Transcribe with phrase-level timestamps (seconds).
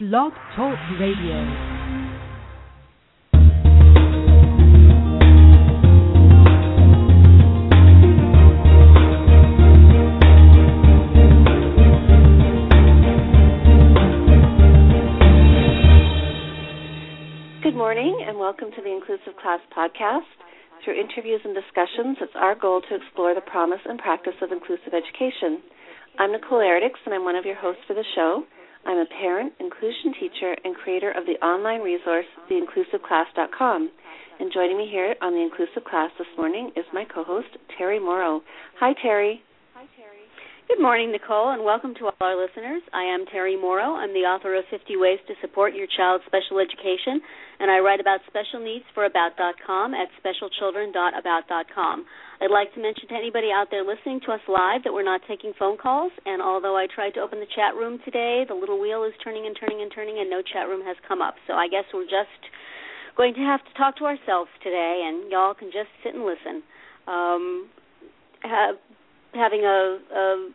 [0.00, 1.36] Blog Talk Radio.
[17.62, 20.20] Good morning and welcome to the Inclusive Class Podcast.
[20.84, 24.94] Through interviews and discussions, it's our goal to explore the promise and practice of inclusive
[24.94, 25.62] education.
[26.18, 28.44] I'm Nicole Eredics and I'm one of your hosts for the show.
[28.84, 33.90] I'm a parent, inclusion teacher, and creator of the online resource, theinclusiveclass.com.
[34.40, 38.42] And joining me here on the Inclusive Class this morning is my co-host, Terri Mauro.
[38.80, 39.40] Hi, Terri.
[40.72, 42.80] Good morning, Nicole, and welcome to all our listeners.
[42.96, 43.92] I am Terri Mauro.
[43.92, 47.20] I'm the author of 50 Ways to Support Your Child's Special Education,
[47.60, 51.96] and I write about special needs for About.com at specialchildren.about.com.
[52.40, 55.20] I'd like to mention to anybody out there listening to us live that we're not
[55.28, 58.80] taking phone calls, and although I tried to open the chat room today, the little
[58.80, 61.36] wheel is turning and turning and turning, and no chat room has come up.
[61.44, 62.40] So I guess we're just
[63.20, 66.64] going to have to talk to ourselves today, and y'all can just sit and listen.
[67.04, 67.68] Um,
[68.40, 68.80] have,
[69.36, 70.48] having a, a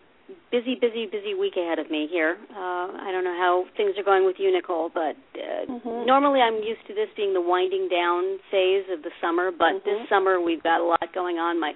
[0.52, 2.38] busy, busy, busy week ahead of me here.
[2.52, 6.06] Uh, I don't know how things are going with you, Nicole, but uh, Mhm.
[6.06, 9.84] normally I'm used to this being the winding down phase of the summer, but Mhm.
[9.84, 11.60] this summer we've got a lot going on.
[11.60, 11.76] My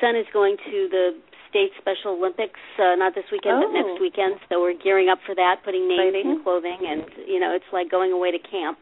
[0.00, 1.16] son is going to the
[1.48, 3.72] state Special Olympics, uh, not this weekend, but Oh.
[3.72, 6.30] next weekend, so we're gearing up for that, putting names Exciting.
[6.30, 8.78] in clothing, and you know, it's like going away to camp.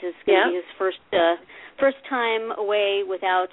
[0.00, 0.48] It's going to Yeah.
[0.50, 1.36] be his first uh,
[1.78, 3.50] first time away without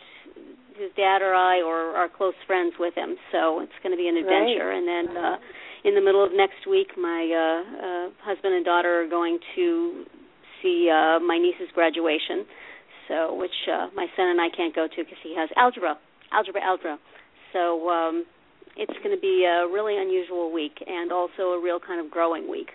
[0.78, 3.16] his dad or I or our close friends with him.
[3.32, 4.72] So it's going to be an adventure.
[4.72, 5.38] And then uh,
[5.84, 10.06] in the middle of next week, my uh, uh, husband and daughter are going to
[10.62, 12.46] see uh, my niece's graduation.
[13.08, 15.98] So which uh, my son and I can't go to because he has algebra,
[16.32, 16.98] algebra, algebra.
[17.52, 18.26] So um,
[18.78, 22.50] it's going to be a really unusual week and also a real kind of growing
[22.50, 22.70] week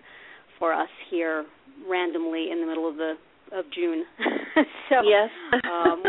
[0.58, 1.46] for us here
[1.88, 3.14] randomly in the middle of the
[3.52, 4.05] of June.
[4.88, 5.30] so yes.
[5.64, 6.02] um,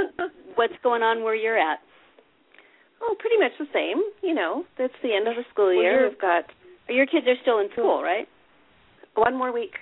[0.59, 1.79] what's going on where you're at?
[3.01, 4.03] oh, pretty much the same.
[4.21, 6.03] You know, it's the end of the school year.
[6.03, 6.43] you're- We've got
[6.89, 8.27] Your kids are still in school, right?
[9.15, 9.75] one more week.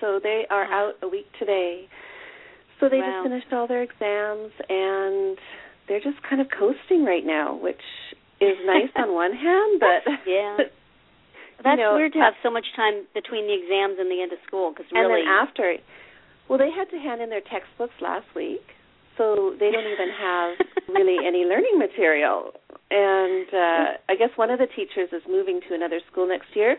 [0.00, 0.88] So they are Wow.
[0.88, 1.88] out a week today.
[2.78, 3.10] So they Wow.
[3.10, 5.38] just finished all their exams and
[5.88, 7.82] they're just kind of coasting right now, which
[8.40, 10.56] is nice on one hand, but Yeah.
[10.58, 10.70] you
[11.64, 14.32] That's know, weird to uh, have so much time between the exams and the end
[14.32, 15.78] of school because and then after,
[16.48, 18.62] well, they had to hand in their textbooks last week,
[19.18, 20.50] so they don't even have
[20.88, 22.52] really any learning material.
[22.90, 26.76] And uh I guess one of the teachers is moving to another school next year.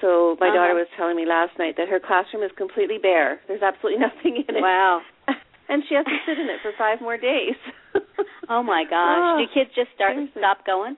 [0.00, 0.56] So my Uh-huh.
[0.56, 3.40] daughter was telling me last night that her classroom is completely bare.
[3.48, 4.62] There's absolutely nothing in it.
[4.62, 5.02] Wow.
[5.68, 7.56] and she has to sit in it for five more days.
[8.48, 9.20] Oh my gosh.
[9.22, 10.40] Oh, Do kids just start seriously.
[10.42, 10.96] stop going?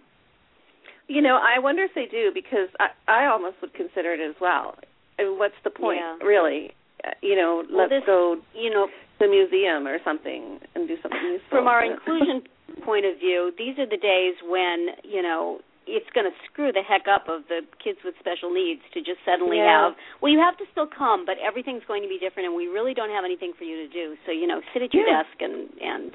[1.07, 4.35] You know, I wonder if they do because I I almost would consider it as
[4.41, 4.75] well.
[5.19, 6.17] I mean, what's the point, Yeah.
[6.27, 6.73] really?
[7.05, 8.89] Uh, you know, Well, let's this- go You know,
[9.21, 11.51] the museum or something and do something useful.
[11.59, 12.43] from our inclusion
[12.85, 16.81] point of view, these are the days when, you know, it's going to screw the
[16.81, 19.93] heck up of the kids with special needs to just suddenly Yeah.
[19.93, 19.93] have
[20.25, 22.95] well you have to still come but everything's going to be different and we really
[22.97, 25.21] don't have anything for you to do so you know sit at your Yeah.
[25.29, 26.11] desk and and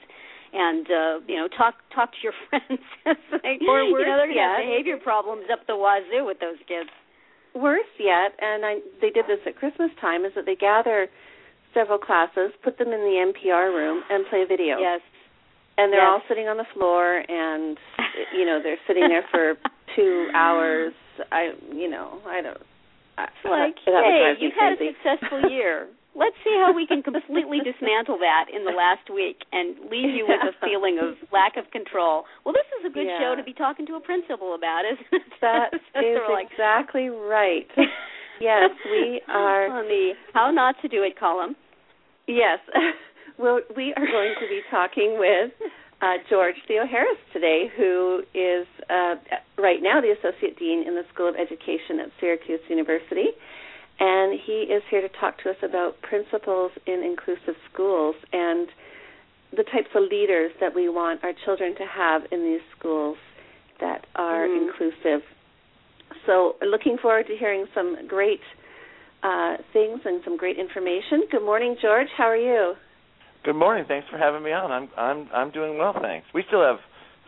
[0.57, 2.81] and uh you know talk talk to your friends
[3.29, 6.89] like, Or you worse know they're yet- behavior problems up the wazoo with those kids
[7.53, 11.09] Worse yet, and I they did this at Christmas time, is that they gather
[11.73, 14.79] several classes, put them in the MPR room, and play video.
[14.79, 15.01] yes
[15.77, 16.09] And they're Yes.
[16.09, 17.77] all sitting on the floor, and
[18.35, 19.55] you know they're sitting there for
[19.95, 20.93] two hours.
[21.31, 22.61] I, you know, I don't.
[23.17, 25.87] I, It's like, that, that hey, you've had a successful year.
[26.15, 30.25] Let's see how we can completely dismantle that in the last week and leave you
[30.27, 32.23] with a feeling of lack of control.
[32.43, 33.19] Well, this is a good Yeah.
[33.19, 35.21] show to be talking to a principal about, isn't it?
[35.39, 37.67] That is like, exactly right.
[38.39, 39.67] Yes, we are.
[39.67, 41.55] on the how not to do it column.
[42.27, 42.59] Yes,
[43.37, 45.51] well, we are going to be talking with
[46.01, 49.15] uh, George Theoharis today, who is uh,
[49.57, 53.29] right now the Associate Dean in the School of Education at Syracuse University.
[54.01, 58.69] And he is here to talk to us about principals in inclusive schools and
[59.51, 63.17] the types of leaders that we want our children to have in these schools
[63.81, 64.67] that are Mhm.
[64.69, 65.23] inclusive.
[66.25, 68.41] So, looking forward to hearing some great
[69.23, 71.23] uh, things and some great information.
[71.31, 72.07] Good morning, George.
[72.17, 72.73] How are you?
[73.43, 73.85] Good morning.
[73.87, 74.71] Thanks for having me on.
[74.71, 76.27] I'm I'm I'm doing well, thanks.
[76.33, 76.77] We still have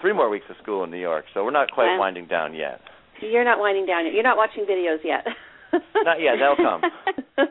[0.01, 1.99] three more weeks of school in New York, so we're not quite Wow.
[1.99, 2.81] winding down yet.
[3.21, 4.13] You're not winding down yet.
[4.13, 5.25] You're not watching videos yet.
[6.03, 6.35] Not yet.
[6.37, 6.81] That'll come.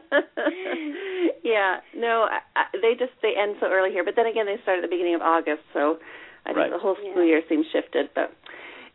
[1.42, 1.80] yeah.
[1.96, 4.04] No, I, I, they just they end so early here.
[4.04, 5.96] But then again, they start at the beginning of August, so
[6.44, 6.70] I think Right.
[6.70, 7.40] the whole school Yeah.
[7.40, 8.10] year seems shifted.
[8.14, 8.32] But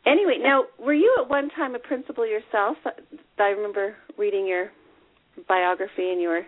[0.05, 2.77] anyway, now were you at one time a principal yourself?
[3.37, 4.71] I remember reading your
[5.47, 6.45] biography, and you were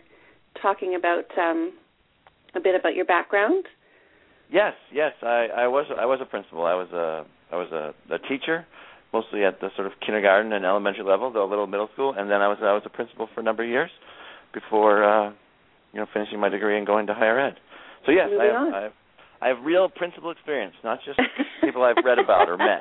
[0.62, 1.74] talking about um,
[2.56, 3.66] a bit about your background.
[4.52, 6.66] Yes, yes, I, I was I was a principal.
[6.66, 8.66] I was a I was a, a teacher,
[9.12, 12.30] mostly at the sort of kindergarten and elementary level, though a little middle school, and
[12.32, 13.92] then I was I was a principal for a number of years
[14.54, 15.30] before uh,
[15.92, 17.56] you know finishing my degree and going to higher ed.
[18.06, 18.94] So yes, I have, I have
[19.42, 21.20] I have real principal experience, not just
[21.62, 22.80] people I've read about or met.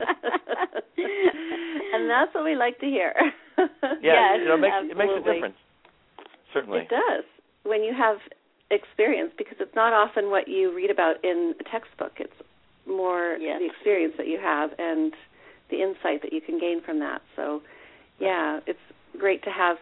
[1.94, 3.14] and that's what we like to hear.
[3.58, 5.56] Yeah, yes, you know, it makes, it makes a difference.
[6.52, 6.80] Certainly.
[6.80, 7.24] It does.
[7.62, 8.18] When you have
[8.70, 12.12] experience because it's not often what you read about in a textbook.
[12.18, 12.34] It's
[12.86, 13.60] more yes.
[13.60, 15.12] the experience that you have and
[15.70, 17.22] the insight that you can gain from that.
[17.36, 17.62] So,
[18.20, 18.78] yeah, it's
[19.18, 19.76] great to have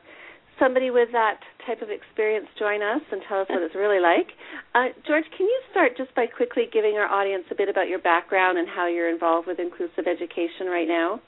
[0.63, 4.31] somebody with that type of experience join us and tell us what it's really like.
[4.75, 7.99] Uh, George, can you start just by quickly giving our audience a bit about your
[7.99, 11.21] background and how you're involved with inclusive education right now?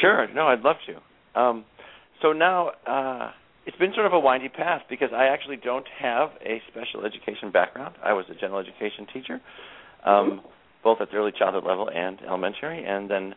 [0.00, 0.28] Sure.
[0.34, 1.40] No, I'd love to.
[1.40, 1.64] Um,
[2.20, 3.32] so now, uh,
[3.66, 7.50] it's been sort of a windy path because I actually don't have a special education
[7.50, 7.96] background.
[8.04, 9.40] I was a general education teacher,
[10.04, 10.46] um, mm-hmm.
[10.84, 13.34] both at the early childhood level and elementary, and then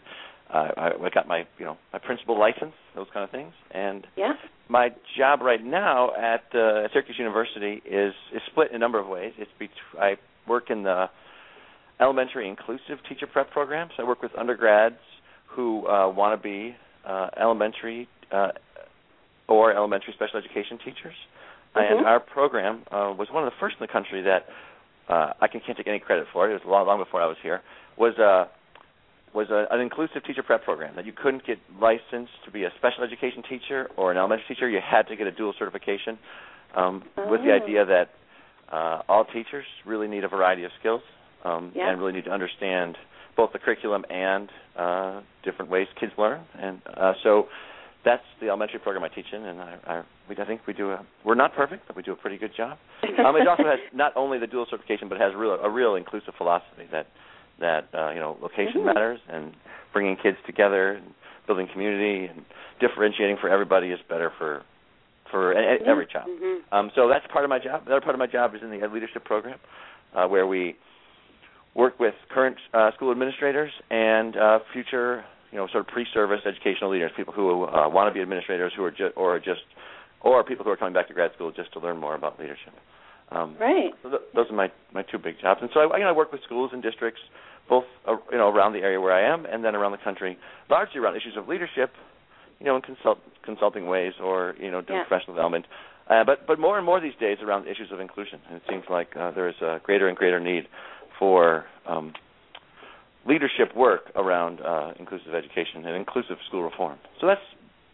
[0.54, 3.54] uh, I, I got my you know my principal license, those kind of things.
[3.72, 4.34] And yeah.
[4.68, 9.08] my job right now at, uh, Syracuse University is is split in a number of
[9.08, 9.34] ways.
[9.38, 9.70] It's bet-
[10.00, 10.16] I
[10.48, 11.06] work in the
[12.00, 13.90] elementary inclusive teacher prep program.
[13.96, 14.96] So I work with undergrads
[15.48, 16.76] who uh, want to be
[17.08, 18.50] uh, elementary uh,
[19.48, 21.16] or elementary special education teachers.
[21.76, 21.98] Mm-hmm.
[21.98, 24.46] And our program uh, was one of the first in the country that
[25.12, 26.50] uh, I can, can't take any credit for.
[26.50, 27.62] It was long, long before I was here.
[27.98, 28.50] Was uh,
[29.34, 32.70] was a, an inclusive teacher prep program that you couldn't get licensed to be a
[32.78, 34.70] special education teacher or an elementary teacher.
[34.70, 36.18] You had to get a dual certification
[36.76, 37.30] um, oh.
[37.30, 38.10] with the idea that
[38.72, 41.02] uh, all teachers really need a variety of skills
[41.44, 41.90] um, yeah.
[41.90, 42.98] and really need to understand
[43.36, 46.44] both the curriculum and uh, different ways kids learn.
[46.60, 47.48] And uh, so
[48.06, 50.92] that's the elementary program I teach in, and I, I, we, I think we do
[50.92, 51.06] a.
[51.26, 52.78] We're not perfect, but we do a pretty good job.
[53.04, 55.96] um, it also has not only the dual certification, but it has real, a real
[55.96, 57.08] inclusive philosophy that
[57.60, 58.86] that uh, you know location mm-hmm.
[58.86, 59.54] matters, and
[59.94, 61.14] bringing kids together, and
[61.48, 62.46] building community, and
[62.80, 64.64] differentiating for everybody is better for
[65.32, 66.28] for a, every child.
[66.30, 66.74] Mm-hmm.
[66.74, 67.86] Um, so that's part of my job.
[67.86, 69.60] The other part of my job is in the Ed Leadership Program,
[70.16, 70.76] uh, where we
[71.76, 76.92] work with current uh, school administrators and uh, future you know sort of pre-service educational
[76.92, 79.62] leaders, people who uh, want to be administrators, who are just or just
[80.22, 82.74] or people who are coming back to grad school just to learn more about leadership.
[83.32, 83.92] Um, right.
[84.04, 86.12] So th- those are my my two big jobs, and so I, you know, I
[86.12, 87.22] work with schools and districts,
[87.70, 90.38] both uh, you know around the area where I am, and then around the country,
[90.70, 91.92] largely around issues of leadership,
[92.60, 95.06] you know, in consult consulting ways or you know doing yeah.
[95.08, 95.66] professional development.
[96.10, 98.84] Uh, but but more and more these days around issues of inclusion, and it seems
[98.90, 100.68] like uh, there is a greater and greater need
[101.20, 102.14] for um,
[103.28, 106.98] leadership work around uh, inclusive education and inclusive school reform.
[107.22, 107.42] So that's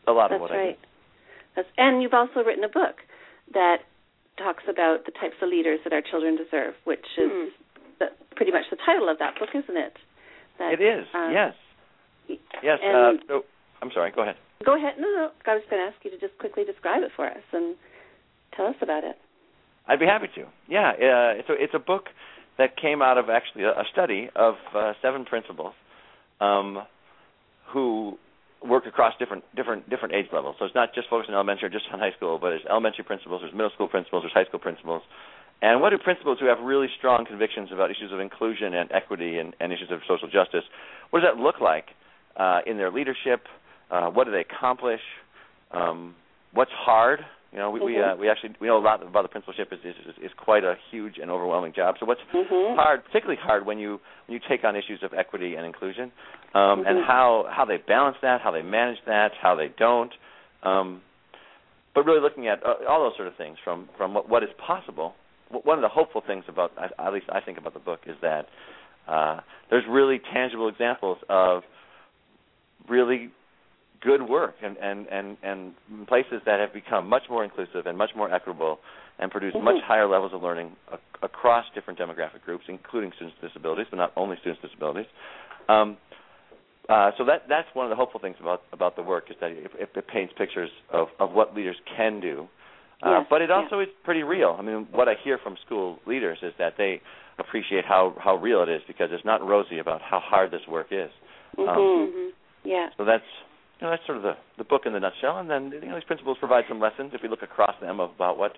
[0.08, 0.60] a lot that's of what right.
[0.60, 0.78] I do.
[1.56, 3.04] That's and you've also written a book
[3.54, 3.78] that
[4.38, 7.65] talks about the types of leaders that our children deserve, which is hmm.
[8.00, 9.94] The, pretty much the title of that book, isn't it?
[10.60, 11.06] That, it is.
[11.14, 11.54] um, yes.
[12.64, 12.80] Yes.
[12.84, 13.46] and- Uh, so,
[13.82, 14.12] I'm sorry.
[14.12, 14.36] Go ahead.
[14.66, 14.94] Go ahead.
[15.00, 15.30] No, no.
[15.46, 17.76] I was going to ask you to just quickly describe it for us and
[18.56, 19.18] tell us about it.
[19.88, 20.46] I'd be happy to.
[20.68, 20.90] Yeah.
[20.92, 22.06] Uh, it's a it's a book
[22.58, 25.74] that came out of actually a, study of uh, seven principals
[26.40, 26.82] um,
[27.68, 28.18] who
[28.64, 30.56] work across different different different age levels.
[30.58, 33.04] So it's not just focused on elementary or just on high school, but there's elementary
[33.04, 35.04] principals, there's middle school principals, there's high school principals.
[35.66, 39.40] And what do principals who have really strong convictions about issues of inclusion and equity
[39.40, 40.62] and, and issues of social justice,
[41.10, 41.86] what does that look like
[42.38, 43.42] uh, in their leadership?
[43.90, 45.02] Uh, what do they accomplish?
[45.72, 46.14] Um,
[46.54, 47.26] what's hard?
[47.52, 48.14] You know, we we, Mhm.
[48.14, 50.78] uh, we actually we know a lot about the principalship is, is is quite a
[50.92, 51.96] huge and overwhelming job.
[52.00, 52.76] So what's Mhm.
[52.76, 56.12] hard, particularly hard when you when you take on issues of equity and inclusion,
[56.54, 57.06] um, and Mhm.
[57.06, 60.14] how how they balance that, how they manage that, how they don't.
[60.62, 61.02] Um,
[61.96, 64.54] but really looking at uh, all those sort of things from from what, what is
[64.60, 65.16] possible.
[65.50, 68.48] One of the hopeful things about at least I think about the book is that
[69.08, 71.64] uh, there's really tangible examples of
[72.90, 73.30] really
[74.02, 75.74] good work and, and, and, and
[76.08, 78.80] places that have become much more inclusive and much more equitable
[79.18, 79.64] and produce Mhm.
[79.64, 83.98] much higher levels of learning ac- across different demographic groups, including students with disabilities, but
[83.98, 85.08] not only students with disabilities.
[85.70, 85.98] Um,
[86.90, 89.50] uh, so that that's one of the hopeful things about about the work is that
[89.52, 92.48] it, it, it paints pictures of, of what leaders can do.
[93.06, 94.56] Uh, Yes, but it also is pretty real.
[94.58, 97.02] I mean, what I hear from school leaders is that they
[97.38, 100.88] appreciate how how real it is because it's not rosy about how hard this work
[100.92, 101.12] is.
[101.58, 101.70] Mhm.
[101.70, 102.32] Um, Mhm.
[102.64, 102.90] Yeah.
[102.98, 103.24] so that's
[103.80, 105.96] you know that's sort of the the book in the nutshell, and then you know,
[105.96, 108.58] these principals provide some lessons if we look across them of about what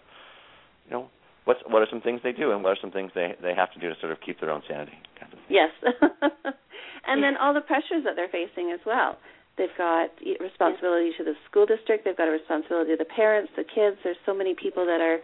[0.85, 1.09] you know
[1.43, 3.71] what's what are some things they do and what are some things they they have
[3.73, 4.97] to do to sort of keep their own sanity.
[5.19, 5.39] Kind of.
[5.49, 5.71] Yes.
[7.07, 9.17] and then all the pressures that they're facing as well.
[9.57, 10.09] They've got
[10.39, 13.97] responsibility to the school district, they've got a responsibility to the parents, the kids.
[14.03, 15.19] There's so many people that are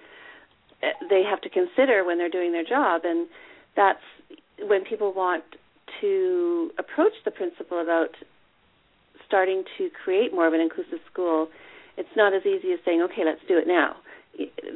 [0.81, 3.27] eh, they have to consider when they're doing their job, and
[3.75, 4.03] that's
[4.59, 5.43] when people want
[6.01, 8.09] to approach the principal about
[9.27, 11.47] starting to create more of an inclusive school.
[11.97, 13.97] It's not as easy as saying, "Okay, let's do it now."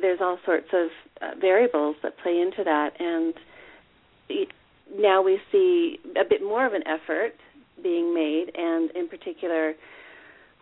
[0.01, 3.33] There's all sorts of uh, variables that play into that, and
[4.95, 7.33] now we see a bit more of an effort
[7.81, 9.73] being made, and in particular,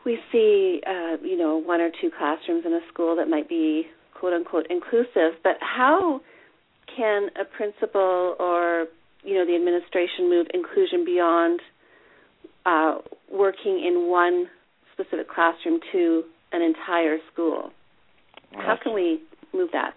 [0.05, 3.87] we see uh, you know one or two classrooms in a school that might be
[4.13, 5.39] quote unquote inclusive.
[5.43, 6.21] But how
[6.95, 8.87] can a principal or
[9.23, 11.59] you know the administration move inclusion beyond
[12.65, 12.95] uh,
[13.31, 14.45] working in one
[14.93, 17.71] specific classroom to an entire school?
[18.53, 19.21] Well, how can we
[19.53, 19.95] move that?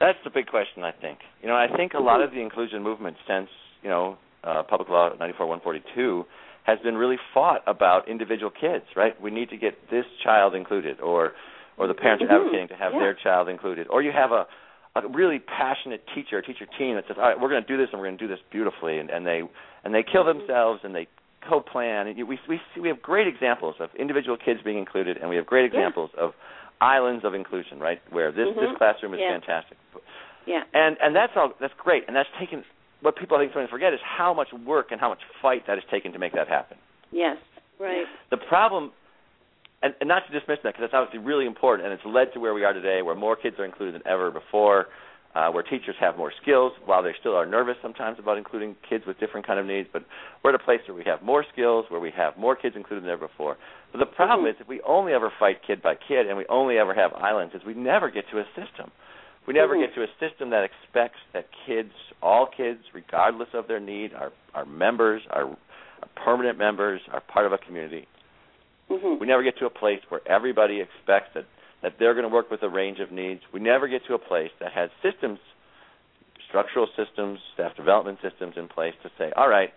[0.00, 1.20] That's the big question, I think.
[1.42, 3.48] You know, I think a lot of the inclusion movement since
[3.82, 6.24] you know uh, Public Law 94 142
[6.64, 9.20] has been really fought about individual kids, right?
[9.20, 11.32] We need to get this child included, or
[11.76, 12.32] or the parents mm-hmm.
[12.32, 13.00] are advocating to have yeah.
[13.00, 14.46] their child included, or you have a
[14.94, 17.78] a really passionate teacher, a teacher team that says, "All right, we're going to do
[17.78, 19.42] this, and we're going to do this beautifully," and, and they
[19.84, 21.08] and they kill themselves and they
[21.48, 22.06] co-plan.
[22.06, 25.36] And we we see, we have great examples of individual kids being included, and we
[25.36, 26.24] have great examples yeah.
[26.24, 26.32] of
[26.80, 28.00] islands of inclusion, right?
[28.10, 28.60] Where this mm-hmm.
[28.60, 29.38] this classroom is yeah.
[29.38, 29.78] fantastic.
[30.46, 30.62] Yeah.
[30.74, 32.64] And and that's all that's great, and that's taken.
[33.02, 35.76] What people I think sometimes forget is how much work and how much fight that
[35.76, 36.78] is taken to make that happen.
[37.10, 37.36] Yes.
[37.78, 38.06] Right.
[38.30, 38.92] The problem,
[39.82, 42.40] and, and not to dismiss that because that's obviously really important, and it's led to
[42.40, 44.86] where we are today, where more kids are included than ever before,
[45.34, 49.04] uh, where teachers have more skills, while they still are nervous sometimes about including kids
[49.06, 49.88] with different kind of needs.
[49.92, 50.04] But
[50.44, 53.04] we're at a place where we have more skills, where we have more kids included
[53.04, 53.56] than ever before.
[53.90, 54.56] But the problem mm-hmm.
[54.56, 57.54] is, if we only ever fight kid by kid, and we only ever have islands,
[57.54, 58.92] is we never get to a system.
[59.46, 59.92] We never mm-hmm.
[59.92, 64.32] get to a system that expects that kids, all kids, regardless of their need, are
[64.54, 68.06] are members, are, are permanent members, are part of a community.
[68.90, 69.20] Mm-hmm.
[69.20, 71.44] We never get to a place where everybody expects that
[71.82, 73.40] that they're going to work with a range of needs.
[73.52, 75.40] We never get to a place that has systems,
[76.48, 79.70] structural systems, staff development systems in place to say, all right,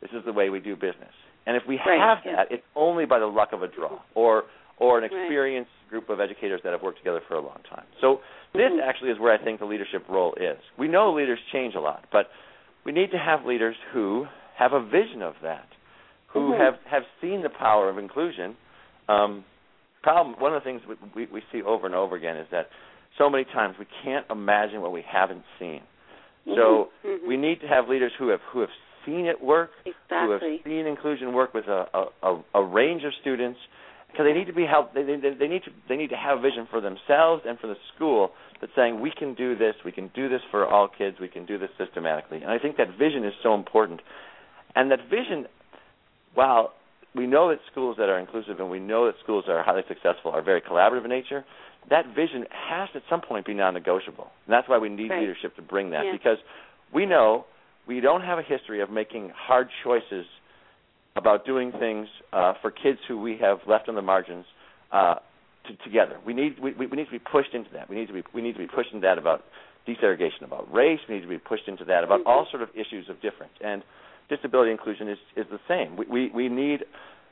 [0.00, 1.12] this is the way we do business.
[1.46, 2.36] And if we right, have yeah.
[2.36, 4.44] that, it's only by the luck of a draw or
[4.82, 5.12] or an Right.
[5.12, 7.86] experienced group of educators that have worked together for a long time.
[8.00, 8.20] So
[8.52, 8.82] this Mhm.
[8.82, 10.58] actually is where I think the leadership role is.
[10.76, 12.32] We know leaders change a lot, but
[12.84, 15.68] we need to have leaders who have a vision of that,
[16.26, 16.56] who Mhm.
[16.58, 18.56] have have seen the power of inclusion.
[19.08, 19.44] Um,
[20.02, 22.68] problem one of the things we, we, we see over and over again is that
[23.16, 25.82] so many times we can't imagine what we haven't seen.
[26.56, 27.22] So Mhm.
[27.24, 28.72] we need to have leaders who have who have
[29.04, 29.70] seen it work,
[30.08, 33.60] who have seen inclusion work with a, a, a range of students,
[34.12, 34.94] because they need to be helped.
[34.94, 37.76] They, they they need to they need to have vision for themselves and for the
[37.94, 41.28] school that's saying we can do this, we can do this for all kids, we
[41.28, 42.38] can do this systematically.
[42.42, 44.00] And I think that vision is so important,
[44.76, 45.46] and that vision,
[46.34, 46.72] while
[47.14, 49.82] we know that schools that are inclusive and we know that schools that are highly
[49.88, 51.44] successful are very collaborative in nature,
[51.90, 54.28] that vision has to at some point be non-negotiable.
[54.46, 55.20] And that's why we need Right.
[55.20, 56.12] leadership to bring that Yeah.
[56.12, 56.38] because
[56.92, 57.44] we know
[57.86, 60.26] we don't have a history of making hard choices
[61.16, 64.46] about doing things uh, for kids who we have left on the margins
[64.92, 65.16] uh,
[65.66, 66.16] to, together.
[66.26, 67.88] We need we, we need to be pushed into that.
[67.88, 69.44] We need to be we need to be pushed into that about
[69.86, 71.00] desegregation, about race.
[71.08, 72.28] We need to be pushed into that about Mm-hmm.
[72.28, 73.52] all sort of issues of difference.
[73.62, 73.82] And
[74.28, 75.96] disability inclusion is is the same.
[75.96, 76.84] We we, we need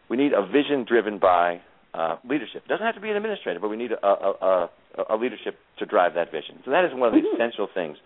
[0.09, 1.61] we need a vision driven by
[1.95, 2.63] uh, leadership.
[2.67, 4.69] It doesn't have to be an administrator, but we need a, a,
[5.01, 6.59] a, a leadership to drive that vision.
[6.65, 7.35] So that is one of the Mhm.
[7.35, 7.97] essential things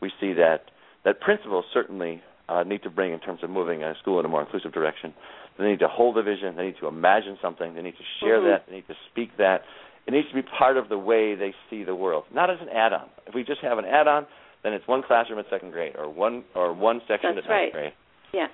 [0.00, 0.70] we see that
[1.04, 4.28] that principals certainly uh, need to bring in terms of moving a school in a
[4.28, 5.12] more inclusive direction.
[5.58, 6.54] They need to hold a vision.
[6.56, 7.74] They need to imagine something.
[7.74, 8.50] They need to share Mhm.
[8.50, 8.66] that.
[8.68, 9.64] They need to speak that.
[10.06, 12.68] It needs to be part of the way they see the world, not as an
[12.68, 13.08] add-on.
[13.26, 14.26] If we just have an add-on,
[14.62, 17.62] then it's one classroom at second grade or one or one section That's at ninth
[17.62, 17.72] right.
[17.72, 17.92] grade.
[18.32, 18.48] Yeah.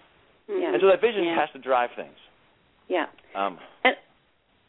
[0.48, 0.72] Yeah.
[0.72, 1.34] And so that vision Yeah.
[1.38, 2.16] has to drive things.
[2.88, 3.06] Yeah.
[3.34, 3.58] Um,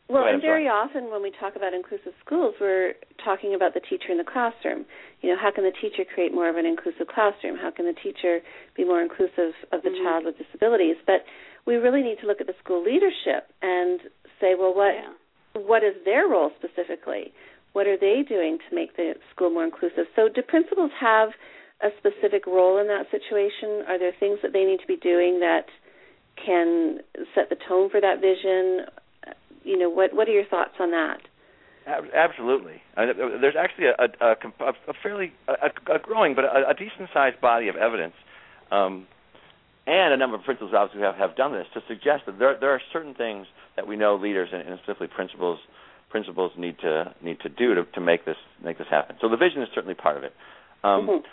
[0.10, 2.94] Well, and very often when we talk about inclusive schools, we're
[3.24, 4.86] talking about the teacher in the classroom.
[5.22, 7.56] You know, how can the teacher create more of an inclusive classroom?
[7.56, 8.44] How can the teacher
[8.76, 10.04] be more inclusive of the Mhm.
[10.04, 10.98] child with disabilities?
[11.06, 11.24] But
[11.66, 14.02] we really need to look at the school leadership and
[14.40, 15.10] say, well, what Yeah.
[15.54, 17.32] what is their role specifically?
[17.74, 20.08] What are they doing to make the school more inclusive?
[20.16, 21.34] So, do principals have
[21.82, 23.84] a specific role in that situation?
[23.88, 25.70] Are there things that they need to be doing that
[26.36, 27.02] can
[27.34, 28.90] set the tone for that vision?
[29.64, 31.22] You know, what what are your thoughts on that?
[31.86, 32.82] Absolutely.
[32.96, 33.08] Uh,
[33.42, 37.42] there's actually a, a, a, a fairly a, a growing but a, a decent sized
[37.42, 38.14] body of evidence,
[38.72, 39.06] um,
[39.86, 42.72] and a number of principals obviously have, have done this to suggest that there there
[42.72, 45.60] are certain things that we know leaders and, and specifically principals
[46.10, 49.18] principals need to need to do to, to make this make this happen.
[49.20, 50.34] So the vision is certainly part of it.
[50.84, 51.24] Um, Mhm.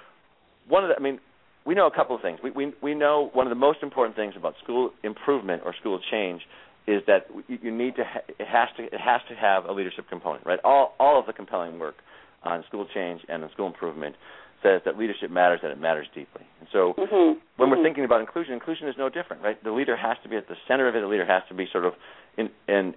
[0.69, 1.19] One of the, I mean,
[1.65, 2.39] we know a couple of things.
[2.43, 6.01] We, we we know one of the most important things about school improvement or school
[6.11, 6.43] change
[6.87, 10.09] is that you need to ha- it has to it has to have a leadership
[10.09, 10.59] component, right?
[10.65, 11.97] All all of the compelling work
[12.43, 14.17] on school change and on school improvement
[14.63, 16.45] says that leadership matters, that it matters deeply.
[16.61, 17.15] And so mm-hmm.
[17.15, 17.71] when mm-hmm.
[17.71, 19.63] we're thinking about inclusion, inclusion is no different, right?
[19.65, 21.01] The leader has to be at the center of it.
[21.01, 21.95] The leader has to be sort of
[22.37, 22.95] in and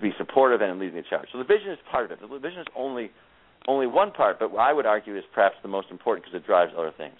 [0.00, 1.28] be supportive and leading the charge.
[1.32, 2.20] So the vision is part of it.
[2.20, 3.10] The vision is only
[3.66, 6.72] only one part, but I would argue is perhaps the most important because it drives
[6.76, 7.16] other things.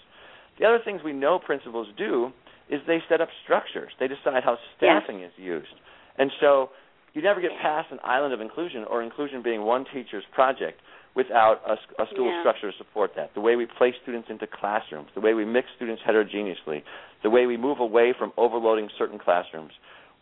[0.59, 2.31] The other things we know principals do
[2.69, 3.91] is they set up structures.
[3.99, 5.73] They decide how staffing is used.
[6.17, 6.69] And so
[7.13, 10.81] you never get past an island of inclusion or inclusion being one teacher's project
[11.15, 12.41] without a, a school yeah.
[12.41, 13.33] structure to support that.
[13.35, 16.83] The way we place students into classrooms, the way we mix students heterogeneously,
[17.23, 19.71] the way we move away from overloading certain classrooms.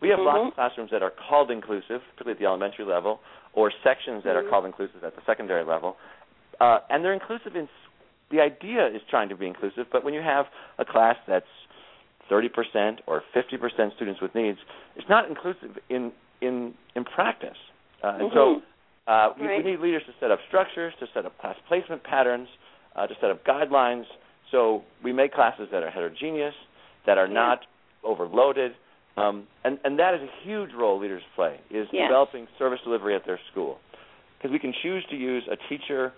[0.00, 0.26] We have mm-hmm.
[0.26, 3.20] lots of classrooms that are called inclusive, particularly at the elementary level,
[3.54, 4.46] or sections that mm-hmm.
[4.46, 5.96] are called inclusive at the secondary level.
[6.60, 7.68] Uh, and they're inclusive in
[8.30, 10.46] the idea is trying to be inclusive, but when you have
[10.78, 11.46] a class that's
[12.30, 14.58] 30% or 50% students with needs,
[14.96, 17.56] it's not inclusive in in in practice.
[18.02, 18.36] Uh, and mm-hmm.
[18.36, 18.62] so
[19.10, 19.64] uh, we, right.
[19.64, 22.48] we, need leaders to set up structures, to set up class placement patterns,
[22.96, 24.04] uh, to set up guidelines.
[24.50, 26.54] So we make classes that are heterogeneous,
[27.06, 27.34] that are yeah.
[27.34, 27.60] not
[28.02, 28.72] overloaded,
[29.16, 32.08] um, and and that is a huge role leaders play is yes.
[32.08, 33.78] developing service delivery at their school,
[34.38, 36.12] because we can choose to use a teacher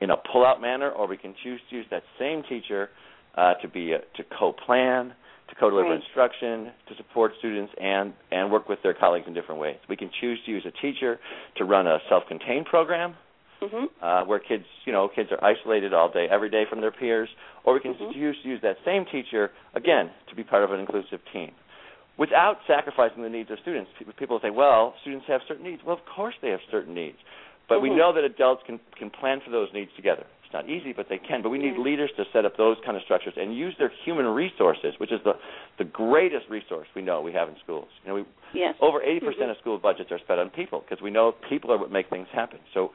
[0.00, 2.90] in a pull-out manner, or we can choose to use that same teacher
[3.36, 5.12] uh, to be a, to co-plan,
[5.48, 6.00] to co-deliver right.
[6.02, 9.76] instruction, to support students, and and work with their colleagues in different ways.
[9.88, 11.18] We can choose to use a teacher
[11.56, 13.14] to run a self-contained program,
[13.62, 14.04] mm-hmm.
[14.04, 17.28] uh, where kids, you know, kids are isolated all day, every day from their peers,
[17.64, 18.12] or we can mm-hmm.
[18.12, 21.52] choose to use that same teacher again to be part of an inclusive team.
[22.18, 26.04] Without sacrificing the needs of students, people say, "Well, students have certain needs." Well, of
[26.06, 27.18] course they have certain needs,
[27.68, 27.82] but mm-hmm.
[27.82, 30.24] we know that adults can can plan for those needs together.
[30.56, 31.42] Not easy, but they can.
[31.42, 34.24] But we need leaders to set up those kind of structures and use their human
[34.24, 35.34] resources, which is the
[35.76, 37.88] the greatest resource we know we have in schools.
[38.02, 38.74] You know, we yes.
[38.80, 39.50] over 80% mm-hmm.
[39.50, 42.26] of school budgets are spent on people because we know people are what make things
[42.32, 42.58] happen.
[42.72, 42.92] So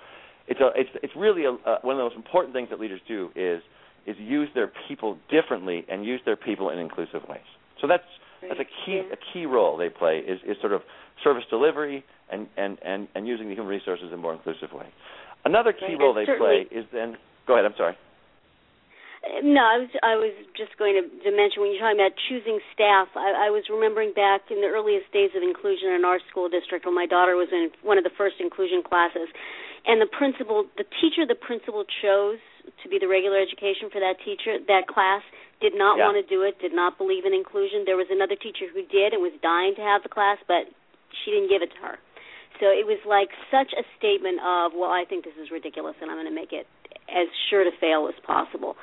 [0.48, 3.02] it's a it's it's really a, uh, one of the most important things that leaders
[3.08, 3.62] do is
[4.08, 7.46] is use their people differently and use their people in inclusive ways.
[7.80, 8.10] So that's
[8.42, 9.14] that's a key yeah.
[9.14, 10.82] a key role they play is, is sort of
[11.24, 14.88] service delivery and, and, and, and using the human resources in a more inclusive way.
[15.46, 16.00] Another key Right.
[16.00, 17.96] role they play is then go ahead, I'm sorry.
[19.22, 22.18] Uh, no, I was I was just going to, to mention when you're talking about
[22.30, 23.14] choosing staff.
[23.14, 26.86] I, I was remembering back in the earliest days of inclusion in our school district
[26.90, 29.30] when my daughter was in one of the first inclusion classes,
[29.86, 32.42] and the principal, the teacher, the principal chose
[32.82, 35.22] to be the regular education for that teacher, that class,
[35.62, 36.10] did not Yeah.
[36.10, 37.86] want to do it, did not believe in inclusion.
[37.86, 40.66] There was another teacher who did and was dying to have the class, but
[41.22, 41.98] she didn't give it to her.
[42.60, 46.10] So it was like such a statement of, well, I think this is ridiculous, and
[46.10, 46.66] I'm going to make it
[47.12, 48.76] as sure to fail as possible.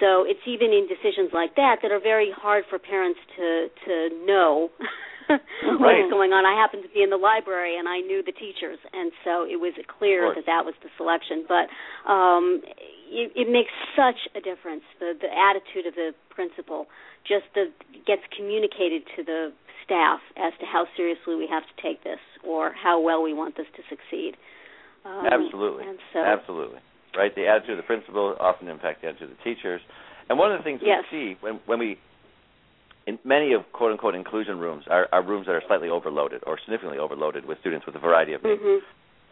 [0.00, 3.94] So it's even in decisions like that that are very hard for parents to to
[4.26, 4.70] know
[5.26, 5.82] Mm-hmm.
[5.82, 5.98] Right.
[5.98, 6.46] what's going on.
[6.46, 9.58] I happened to be in the library and I knew the teachers, and so it
[9.58, 11.42] was clear that that was the selection.
[11.50, 11.66] But
[12.06, 12.62] um,
[13.10, 14.86] it, it makes such a difference.
[15.02, 16.86] The the attitude of the principal
[17.26, 17.74] just the
[18.06, 19.50] gets communicated to the
[19.82, 23.56] staff as to how seriously we have to take this or how well we want
[23.58, 24.38] this to succeed.
[25.02, 25.86] Um, Absolutely.
[25.86, 26.78] And so, Absolutely.
[27.16, 27.34] Right?
[27.34, 29.80] The attitude of the principal often impacts the attitude of the teachers.
[30.28, 31.04] And one of the things Yes.
[31.10, 31.98] we see when when we
[33.06, 36.58] in many of quote unquote inclusion rooms are, are rooms that are slightly overloaded or
[36.58, 38.60] significantly overloaded with students with a variety of needs.
[38.60, 38.80] mhm.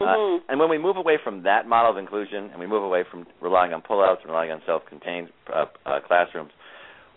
[0.00, 0.42] Uh, Mhm.
[0.48, 3.26] and when we move away from that model of inclusion and we move away from
[3.40, 6.52] relying on pullouts and relying on self-contained uh, uh, classrooms,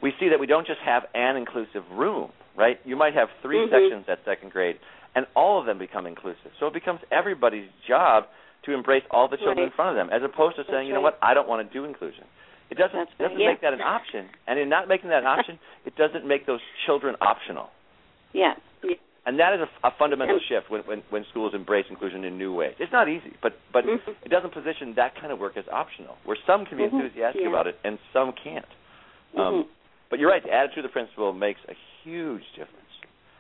[0.01, 2.80] we see that we don't just have an inclusive room, right?
[2.86, 3.69] You might have 3 Mhm.
[3.69, 4.77] sections at second grade,
[5.15, 6.51] and all of them become inclusive.
[6.60, 8.27] So it becomes everybody's job
[8.67, 9.71] to embrace all the children Right.
[9.71, 11.15] in front of them, as opposed to saying, That's you know right.
[11.15, 12.25] what, I don't want to do inclusion.
[12.69, 13.51] It doesn't That's it doesn't right, yeah.
[13.56, 16.60] make that an option, and in not making that an option, it doesn't make those
[16.86, 17.69] children optional.
[18.34, 18.53] Yeah.
[19.25, 22.38] And that is a, a fundamental And- shift when, when when schools embrace inclusion in
[22.38, 22.75] new ways.
[22.80, 23.99] It's not easy, but but Mhm.
[24.23, 26.93] it doesn't position that kind of work as optional, where some can be Mhm.
[26.93, 27.49] enthusiastic Yeah.
[27.49, 28.65] about it and some can't.
[29.36, 29.67] Um, Mhm.
[30.10, 30.41] But you're right.
[30.41, 32.87] The attitude of the principal makes a huge difference.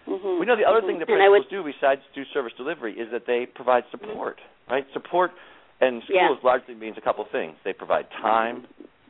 [0.07, 0.39] Mhm.
[0.39, 0.85] We know the other Mhm.
[0.87, 4.39] thing that principals would- do besides do service delivery is that they provide support,
[4.69, 4.85] right?
[4.93, 5.31] Support
[5.81, 6.49] and schools Yeah.
[6.49, 7.57] largely means a couple of things.
[7.63, 8.65] They provide time.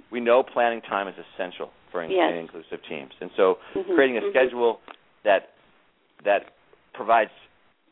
[0.10, 2.33] We know planning time is essential for in- Yes.
[2.33, 3.95] inclusive teams, and so Mhm.
[3.95, 4.29] creating a Mhm.
[4.31, 4.81] schedule
[5.23, 5.51] that
[6.23, 6.53] that
[6.93, 7.31] provides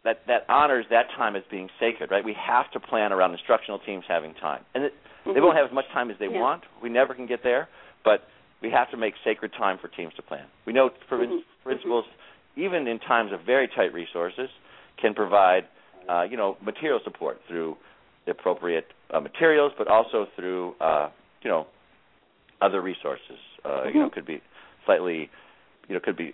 [0.03, 2.23] that that honors that time as being sacred, right?
[2.23, 4.93] We have to plan around instructional teams having time, and it,
[5.25, 6.39] they won't have as much time as they Yeah.
[6.39, 6.63] want.
[6.81, 7.67] We never can get there,
[8.03, 8.27] but
[8.61, 10.45] we have to make sacred time for teams to plan.
[10.65, 11.17] We know for
[11.63, 12.05] principals,
[12.55, 14.49] even in times of very tight resources,
[15.01, 15.63] can provide
[16.09, 17.75] uh, you know material support through
[18.25, 21.09] the appropriate uh, materials, but also through uh,
[21.41, 21.67] you know
[22.61, 23.37] other resources.
[23.63, 24.41] Uh, You know, could be
[24.85, 25.29] slightly,
[25.87, 26.33] you know, could be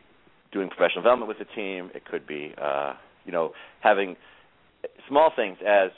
[0.52, 1.90] doing professional development with the team.
[1.96, 2.94] It could be, uh,
[3.26, 4.18] you know, having
[5.08, 5.92] small things as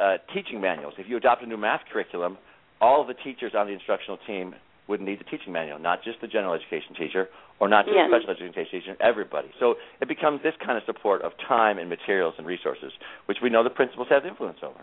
[0.00, 0.94] uh, teaching manuals.
[0.98, 2.36] If you adopt a new math curriculum,
[2.80, 4.54] all of the teachers on the instructional team
[4.88, 8.10] would need the teaching manual, not just the general education teacher or not just yes.
[8.10, 9.48] the special education teacher, everybody.
[9.58, 12.92] So it becomes this kind of support of time and materials and resources,
[13.26, 14.78] which we know the principals have influence over.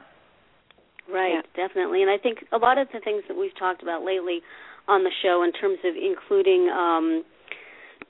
[1.12, 1.68] Right, yeah.
[1.68, 2.02] definitely.
[2.02, 4.42] And I think a lot of the things that we've talked about lately
[4.88, 7.24] on the show in terms of including um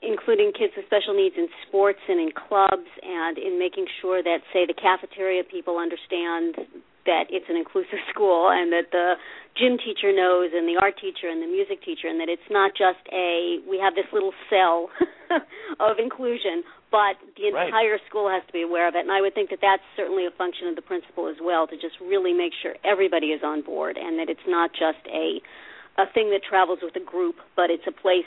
[0.02, 4.44] including kids with special needs in sports and in clubs and in making sure that
[4.52, 6.58] say the cafeteria people understand
[7.06, 9.14] that it's an inclusive school and that the
[9.56, 12.72] gym teacher knows and the art teacher and the music teacher and that it's not
[12.74, 14.90] just a we have this little cell
[15.80, 18.08] of inclusion but the entire right.
[18.08, 20.34] school has to be aware of it and I would think that that's certainly a
[20.34, 23.96] function of the principal as well to just really make sure everybody is on board
[23.96, 25.38] and that it's not just a
[25.96, 28.26] a thing that travels with a group but it's a place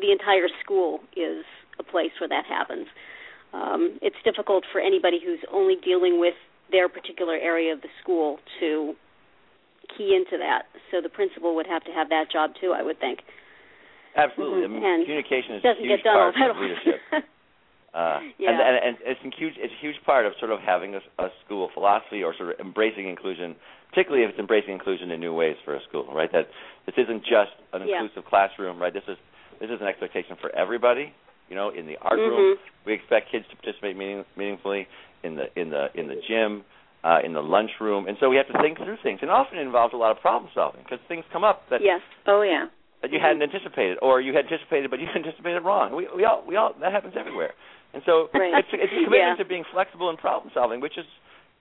[0.00, 1.44] the entire school is
[1.78, 2.86] a place where that happens.
[3.52, 6.34] Um, it's difficult for anybody who's only dealing with
[6.70, 8.94] their particular area of the school to
[9.96, 10.66] key into that.
[10.90, 13.20] So the principal would have to have that job too, I would think.
[14.16, 14.62] Absolutely.
[14.62, 14.74] Mm-hmm.
[14.76, 17.00] I mean, and communication is doesn't a huge get done part of leadership.
[17.94, 18.50] Uh, yeah.
[18.50, 21.22] and, and, and it's a huge it's a huge part of sort of having a,
[21.22, 23.54] a school philosophy or sort of embracing inclusion,
[23.88, 26.28] particularly if it's embracing inclusion in new ways for a school, right?
[26.32, 26.48] That
[26.86, 28.02] this isn't just an yeah.
[28.02, 28.92] inclusive classroom, right?
[28.92, 29.16] This is
[29.60, 31.14] this is an expectation for everybody.
[31.48, 32.34] You know, in the art mm-hmm.
[32.34, 34.88] room, we expect kids to participate meaning, meaningfully
[35.22, 36.64] in the in the in the gym,
[37.04, 39.20] uh, in the lunchroom, and so we have to think through things.
[39.20, 42.00] And often it involves a lot of problem solving because things come up that yes,
[42.26, 42.66] oh yeah,
[43.02, 45.94] that you hadn't anticipated, or you had anticipated but you anticipated wrong.
[45.94, 47.52] We we all we all that happens everywhere.
[47.92, 48.56] And so right.
[48.58, 49.44] it's it's a commitment yeah.
[49.44, 51.04] to being flexible and problem solving, which is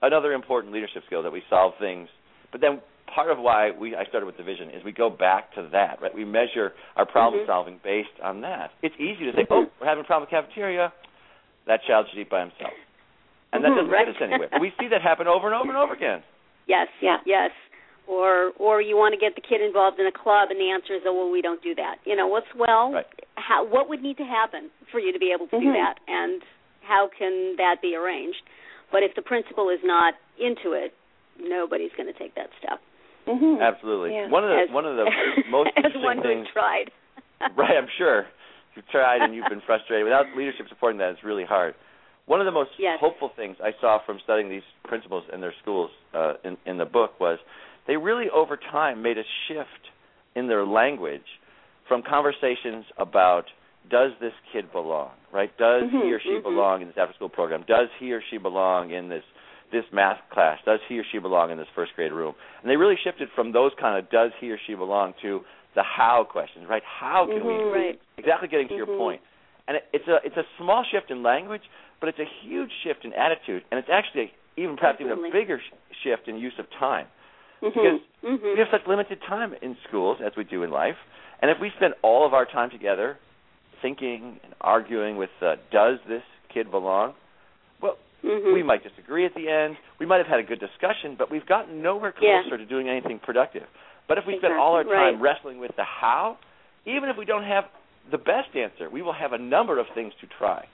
[0.01, 2.07] another important leadership skill that we solve things.
[2.51, 2.81] But then
[3.13, 6.01] part of why we I started with the vision is we go back to that,
[6.01, 6.15] right?
[6.15, 7.51] We measure our problem mm-hmm.
[7.51, 8.71] solving based on that.
[8.81, 9.53] It's easy to say, mm-hmm.
[9.53, 10.93] "Oh, we're having a problem with cafeteria."
[11.67, 12.73] That child should eat by himself,
[13.53, 14.07] and that mm-hmm, doesn't right.
[14.09, 14.49] get us anywhere.
[14.59, 16.23] We see that happen over and over and over again.
[16.63, 17.51] Yes, yeah, yes.
[18.07, 20.95] Or or you want to get the kid involved in a club, and the answer
[20.95, 21.99] is, oh well, we don't do that.
[22.07, 23.05] You know, what's well, right.
[23.35, 25.75] how what would need to happen for you to be able to mm-hmm.
[25.75, 26.39] do that, and
[26.87, 28.39] how can that be arranged?
[28.95, 30.95] But if the principal is not into it,
[31.35, 32.79] nobody's going to take that step.
[33.27, 33.61] Mm-hmm.
[33.61, 34.15] Absolutely.
[34.15, 34.29] Yeah.
[34.29, 35.07] One of the as, one of the
[35.51, 36.47] most as interesting one things.
[36.53, 36.91] tried.
[37.57, 38.27] right, I'm sure.
[38.75, 40.05] You've tried and you've been frustrated.
[40.05, 41.75] Without leadership supporting that, it's really hard.
[42.25, 42.97] One of the most yes.
[43.01, 46.85] hopeful things I saw from studying these principals in their schools uh, in, in the
[46.85, 47.37] book was
[47.87, 49.91] they really, over time, made a shift
[50.35, 51.21] in their language
[51.87, 53.45] from conversations about
[53.89, 55.55] does this kid belong, right?
[55.57, 56.43] Does mm-hmm, he or she mm-hmm.
[56.43, 57.65] belong in this after-school program?
[57.67, 59.23] Does he or she belong in this
[59.71, 60.59] this math class?
[60.65, 62.35] Does he or she belong in this first grade room?
[62.61, 65.41] And they really shifted from those kind of does he or she belong to
[65.75, 66.83] the how questions, right?
[66.85, 68.01] How can mm-hmm, we right.
[68.17, 68.89] exactly getting to mm-hmm.
[68.89, 69.21] your point?
[69.67, 71.63] And it, it's a it's a small shift in language,
[72.03, 75.29] but it's a huge shift in attitude, and it's actually a, even perhaps Absolutely.
[75.29, 77.07] even a bigger sh- shift in use of time
[77.63, 77.67] mm-hmm.
[77.67, 78.43] because mm-hmm.
[78.43, 80.99] we have such limited time in schools as we do in life,
[81.41, 83.15] and if we spend all of our time together
[83.81, 87.13] thinking and arguing with uh, does this kid belong,
[87.81, 88.53] well, mm-hmm.
[88.53, 89.77] we might disagree at the end.
[89.97, 92.41] We might have had a good discussion, but we've gotten nowhere Yeah.
[92.41, 93.63] closer to doing anything productive.
[94.09, 95.21] But if we Exactly, spend all our time right.
[95.21, 96.37] wrestling with the how,
[96.85, 97.63] even if we don't have
[98.11, 100.67] the best answer, we will have a number of things to try.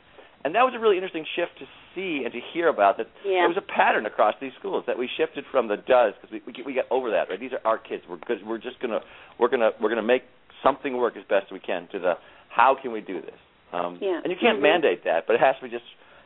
[0.46, 2.98] And that was a really interesting shift to see and to hear about.
[2.98, 3.42] That Yeah.
[3.42, 6.42] there was a pattern across these schools that we shifted from the does because we,
[6.48, 7.30] we we got over that.
[7.30, 8.04] Right, these are our kids.
[8.08, 9.02] We're good, we're just gonna
[9.38, 10.24] we're gonna we're gonna make
[10.64, 11.88] something work as best we can.
[11.92, 12.14] To the
[12.50, 13.36] how can we do this?
[13.74, 14.22] Um, Yeah.
[14.24, 14.64] And you can't Mhm.
[14.64, 15.86] mandate that, but it has to be just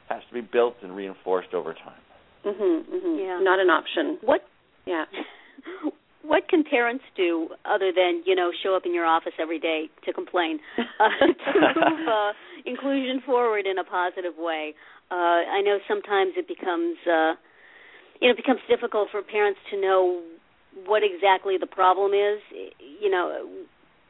[0.10, 2.02] has to be built and reinforced over time.
[2.46, 2.84] Mhm.
[2.86, 3.20] Mhm.
[3.20, 3.40] Yeah.
[3.40, 4.18] Not an option.
[4.22, 4.44] What
[4.86, 5.06] Yeah.
[6.24, 9.90] what can parents do other than you know show up in your office every day
[10.06, 11.10] to complain uh,
[11.54, 12.32] to move uh,
[12.66, 14.74] inclusion forward in a positive way?
[15.12, 17.36] Uh, I know sometimes it becomes uh,
[18.22, 20.24] you know it becomes difficult for parents to know
[20.86, 22.40] what exactly the problem is.
[22.80, 23.46] You know,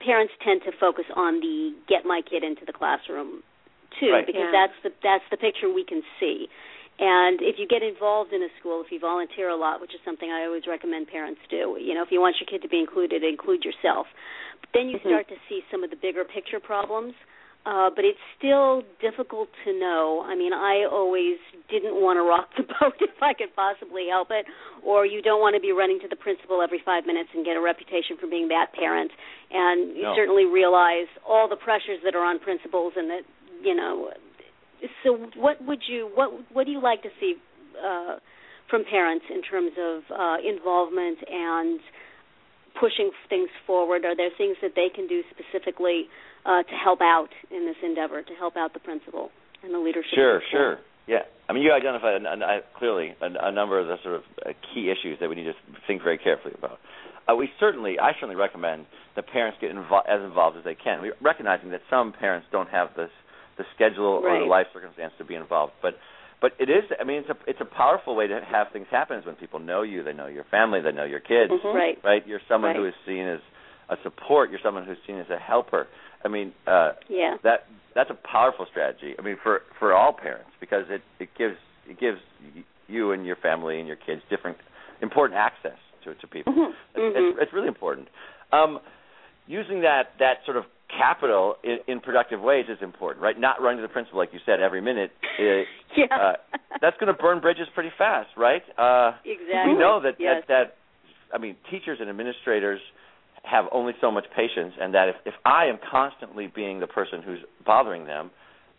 [0.06, 3.44] parents tend to focus on the get my kid into the classroom
[4.00, 4.26] too Right.
[4.26, 4.52] because Yeah.
[4.52, 6.50] that's the that's the picture we can see.
[7.00, 10.00] And if you get involved in a school, if you volunteer a lot, which is
[10.06, 12.80] something I always recommend parents do, you know, if you want your kid to be
[12.80, 14.08] included, include yourself.
[14.62, 15.10] But then you Mhm.
[15.10, 17.16] start to see some of the bigger picture problems.
[17.66, 20.22] Uh, but it's still difficult to know.
[20.28, 24.32] I mean, I always didn't want to rock the boat if I could possibly help
[24.32, 24.46] it,
[24.84, 27.56] or you don't want to be running to the principal every five minutes and get
[27.56, 29.12] a reputation for being that parent.
[29.50, 30.14] And you No.
[30.14, 33.24] certainly realize all the pressures that are on principals, and that
[33.64, 34.12] you know
[35.04, 37.36] so what would you what what do you like to see
[37.78, 38.18] uh,
[38.70, 41.80] from parents in terms of uh, involvement and
[42.80, 44.06] pushing things forward?
[44.06, 46.08] Are there things that they can do specifically
[46.46, 49.30] uh, to help out in this endeavor, to help out the principal
[49.64, 50.16] and the leadership?
[50.16, 50.78] Sure, sure.
[51.08, 52.22] Yeah, I mean, you identified
[52.78, 55.54] clearly a, a, number of the sort of uh, key issues that we need to
[55.86, 56.80] think very carefully about.
[57.28, 61.02] Uh, we certainly, I certainly recommend that parents get invo- as involved as they can.
[61.02, 63.12] We, recognizing that some parents don't have this
[63.58, 64.38] the schedule right.
[64.38, 65.96] or the life circumstance to be involved, but
[66.42, 66.84] but it is.
[67.00, 69.18] I mean, it's a it's a powerful way to have things happen.
[69.18, 71.52] Is when people know you, they know your family, they know your kids.
[71.52, 71.76] Mm-hmm.
[71.76, 71.98] Right.
[72.04, 72.28] Right.
[72.28, 72.78] You're someone right.
[72.78, 73.40] who is seen as
[73.90, 74.52] a support.
[74.52, 75.88] You're someone who's seen as a helper.
[76.24, 77.38] I mean, uh, yeah.
[77.44, 79.16] That that's a powerful strategy.
[79.18, 81.56] I mean, for for all parents because it it gives
[81.88, 82.20] it gives
[82.88, 84.58] you and your family and your kids different
[85.02, 86.52] important access to to people.
[86.52, 86.72] Mm-hmm.
[86.72, 87.18] It's, mm-hmm.
[87.18, 88.10] it's, it's really important.
[88.52, 88.80] Um,
[89.48, 90.66] using that that sort of
[90.98, 93.40] capital in, in productive ways is important, right?
[93.40, 95.12] Not running to the principal like you said every minute.
[95.40, 96.06] It, yeah.
[96.12, 96.34] uh,
[96.82, 98.62] that's going to burn bridges pretty fast, right?
[98.78, 99.74] Uh, exactly.
[99.74, 100.44] We know that, yes.
[100.48, 100.76] that that
[101.34, 102.80] I mean, teachers and administrators
[103.44, 107.22] have only so much patience, and that if if I am constantly being the person
[107.22, 108.32] who's bothering them,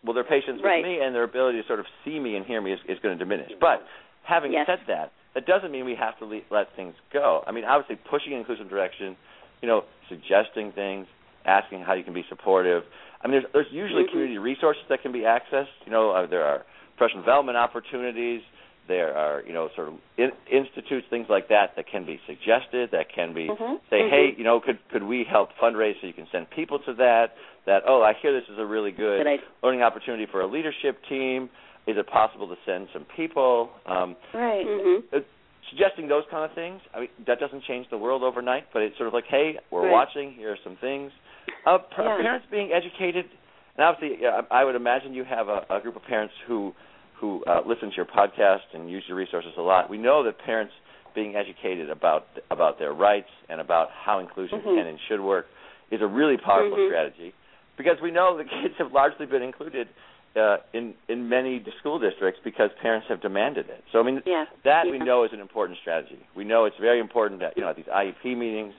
[0.04, 0.78] well, their patience right.
[0.78, 2.98] with me and their ability to sort of see me and hear me is, is
[3.02, 3.50] going to diminish.
[3.60, 3.82] But
[4.22, 4.66] having yes.
[4.66, 7.42] said that, that doesn't mean we have to le- let things go.
[7.46, 9.16] I mean, obviously, pushing in inclusive direction,
[9.60, 11.06] you know, suggesting things,
[11.44, 12.82] asking how you can be supportive.
[13.22, 14.12] I mean, there's there's usually mm-hmm.
[14.12, 15.74] community resources that can be accessed.
[15.86, 16.64] You know, uh, there are
[16.96, 18.42] professional development opportunities.
[18.86, 22.90] There are, you know, sort of in, institutes, things like that, that can be suggested.
[22.92, 23.76] That can be mm-hmm.
[23.88, 24.10] say, mm-hmm.
[24.10, 27.28] hey, you know, could could we help fundraise so you can send people to that?
[27.66, 30.98] That oh, I hear this is a really good, good learning opportunity for a leadership
[31.08, 31.48] team.
[31.86, 33.70] Is it possible to send some people?
[33.86, 34.66] Um, right.
[34.66, 35.16] Mm-hmm.
[35.16, 35.20] Uh,
[35.70, 36.80] suggesting those kind of things.
[36.94, 39.84] I mean, that doesn't change the world overnight, but it's sort of like, hey, we're
[39.84, 39.92] right.
[39.92, 40.32] watching.
[40.34, 41.10] Here are some things.
[41.66, 42.18] Uh, yeah.
[42.20, 43.26] Parents being educated,
[43.76, 46.72] and obviously, yeah, I would imagine you have a, a group of parents who
[47.20, 49.88] who uh, listen to your podcast and use your resources a lot.
[49.88, 50.72] We know that parents
[51.14, 54.76] being educated about about their rights and about how inclusion mm-hmm.
[54.76, 55.46] can and should work
[55.90, 56.90] is a really powerful mm-hmm.
[56.90, 57.34] strategy
[57.76, 59.88] because we know the kids have largely been included
[60.36, 63.84] uh, in in many school districts because parents have demanded it.
[63.92, 64.44] So I mean yeah.
[64.64, 64.92] that yeah.
[64.92, 66.18] we know is an important strategy.
[66.36, 68.74] We know it's very important that you know at these IEP meetings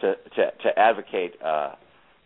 [0.00, 1.74] to to to advocate uh,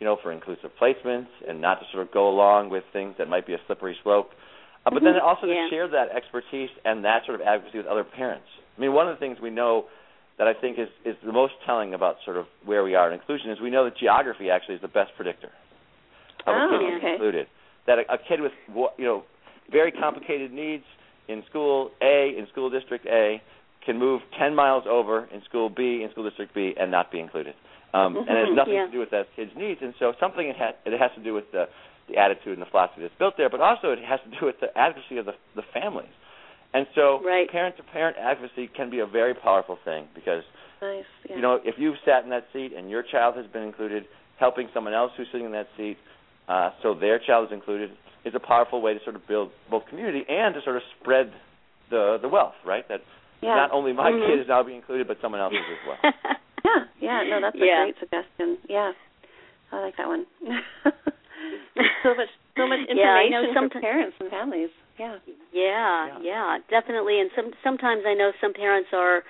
[0.05, 3.27] you know for inclusive placements and not to sort of go along with things that
[3.27, 4.29] might be a slippery slope.
[4.85, 5.65] Uh, but then also yeah.
[5.65, 8.45] to share that expertise and that sort of advocacy with other parents.
[8.77, 9.87] I mean, one of the things we know
[10.37, 13.19] that I think is is the most telling about sort of where we are in
[13.19, 15.49] inclusion is we know that geography actually is the best predictor
[16.47, 17.13] of oh, a kid being okay.
[17.15, 17.47] included.
[17.87, 18.53] That a, a kid with
[18.99, 19.25] you know
[19.73, 20.85] very complicated needs
[21.29, 23.41] in school A in school district A
[23.87, 27.21] can move 10 miles over in school B in school district B and not be
[27.21, 27.55] included.
[27.95, 28.27] Um, mm-hmm.
[28.27, 28.87] And it has nothing yeah.
[28.87, 29.79] to do with that kid's needs.
[29.81, 31.71] And so something it, ha- it has to do with the
[32.05, 34.61] the attitude and the philosophy that's built there, but also it has to do with
[34.61, 36.13] the advocacy of the the families.
[36.75, 37.49] And so right.
[37.49, 40.43] parent to parent advocacy can be a very powerful thing because
[40.83, 41.05] nice.
[41.31, 41.37] yeah.
[41.37, 44.05] you know, if you've sat in that seat and your child has been included,
[44.39, 45.97] helping someone else who's sitting in that seat
[46.49, 47.91] uh, so their child is included
[48.25, 51.33] is a powerful way to sort of build both community and to sort of spread
[51.91, 52.87] the the wealth, right?
[52.89, 53.01] That
[53.43, 53.55] yeah.
[53.55, 54.31] not only my mm-hmm.
[54.31, 56.13] kid is now being included, but someone else's as well.
[57.05, 57.85] yeah, yeah, no, that's yeah.
[57.85, 58.59] a great suggestion.
[58.69, 58.93] Yeah,
[59.73, 60.27] I like that one.
[62.03, 64.71] so much, so much information yeah, I know some for parents and families.
[64.99, 65.19] Yeah.
[65.53, 67.19] yeah, yeah, definitely.
[67.19, 69.27] And some sometimes I know some parents are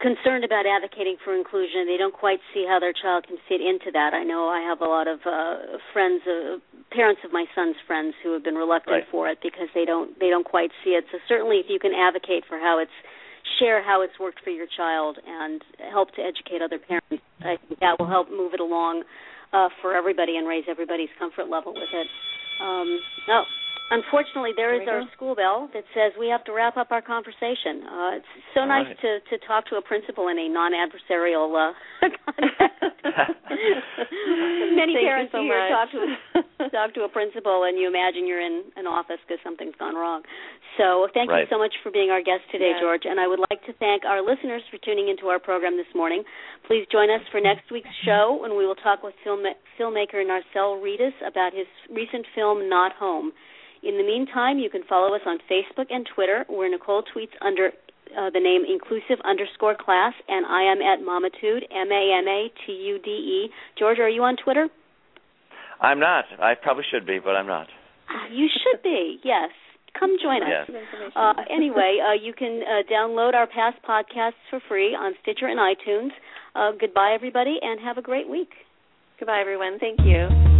[0.00, 1.86] concerned about advocating for inclusion.
[1.86, 4.12] They don't quite see how their child can fit into that.
[4.12, 6.60] I know I have a lot of uh, friends, uh,
[6.92, 9.10] parents of my son's friends, who have been reluctant Right.
[9.10, 11.04] for it because they don't they don't quite see it.
[11.10, 12.98] So certainly, if you can advocate for how it's
[13.58, 17.80] share how it's worked for your child and help to educate other parents, I think
[17.80, 19.04] that will help move it along
[19.52, 22.06] uh, for everybody and raise everybody's comfort level with it.
[22.60, 23.44] Um, no,
[23.90, 25.06] unfortunately, there is our go.
[25.14, 27.86] school bell that says we have to wrap up our conversation.
[27.86, 29.00] Uh, it's so All nice right.
[29.02, 31.72] to to talk to a principal in a non-adversarial uh,
[32.24, 32.94] context.
[34.74, 35.70] Many Thank parents so here much.
[35.70, 39.42] talk to a, talk to a principal, and you imagine you're in an office because
[39.44, 40.22] something's gone wrong.
[40.76, 41.42] So, thank Right.
[41.42, 42.80] you so much for being our guest today, Yes.
[42.80, 43.04] George.
[43.06, 46.24] And I would like to thank our listeners for tuning into our program this morning.
[46.66, 49.44] Please join us for next week's show when we will talk with film,
[49.78, 53.32] filmmaker Narcel Reedus about his recent film Not Home.
[53.82, 57.70] In the meantime, you can follow us on Facebook and Twitter, where Nicole tweets under
[58.16, 62.48] uh, the name inclusive underscore class, and I am at Mamatude, M A M A
[62.66, 63.50] T U D E.
[63.78, 64.68] George, are you on Twitter?
[65.80, 66.24] I'm not.
[66.40, 67.68] I probably should be, but I'm not.
[68.08, 69.18] Ah, You should be.
[69.22, 69.50] Yes,
[69.98, 70.48] come join us.
[70.48, 70.66] Yes.
[70.66, 71.12] Good information.
[71.16, 75.58] Uh, anyway, uh, you can uh, download our past podcasts for free on Stitcher and
[75.58, 76.10] iTunes.
[76.54, 78.50] Uh, goodbye, everybody, and have a great week.
[79.18, 79.78] Goodbye, everyone.
[79.78, 80.53] Thank you.